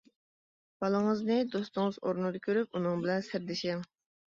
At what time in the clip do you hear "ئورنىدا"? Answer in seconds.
2.03-2.43